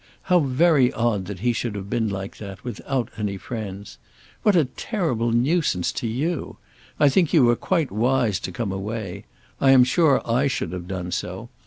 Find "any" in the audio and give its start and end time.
3.17-3.37